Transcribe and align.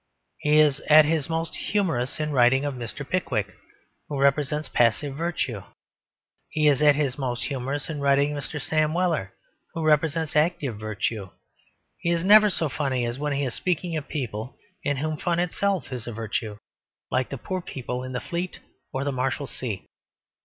He 0.39 0.57
is 0.57 0.79
at 0.87 1.05
his 1.05 1.29
most 1.29 1.55
humorous 1.55 2.19
in 2.19 2.31
writing 2.31 2.65
of 2.65 2.73
Mr. 2.73 3.07
Pickwick, 3.07 3.55
who 4.09 4.17
represents 4.19 4.67
passive 4.67 5.15
virtue. 5.15 5.61
He 6.49 6.67
is 6.67 6.81
at 6.81 6.95
his 6.95 7.19
most 7.19 7.43
humorous 7.43 7.87
in 7.87 8.01
writing 8.01 8.35
of 8.35 8.43
Mr. 8.43 8.59
Sam 8.59 8.95
Weller, 8.95 9.33
who 9.75 9.83
represents 9.85 10.35
active 10.35 10.79
virtue. 10.79 11.29
He 11.99 12.09
is 12.09 12.25
never 12.25 12.49
so 12.49 12.67
funny 12.67 13.05
as 13.05 13.19
when 13.19 13.33
he 13.33 13.43
is 13.43 13.53
speaking 13.53 13.95
of 13.95 14.07
people 14.07 14.57
in 14.83 14.97
whom 14.97 15.17
fun 15.19 15.37
itself 15.37 15.93
is 15.93 16.07
a 16.07 16.11
virtue, 16.13 16.57
like 17.11 17.29
the 17.29 17.37
poor 17.37 17.61
people 17.61 18.03
in 18.03 18.11
the 18.13 18.19
Fleet 18.19 18.57
or 18.91 19.03
the 19.03 19.11
Marshalsea. 19.11 19.81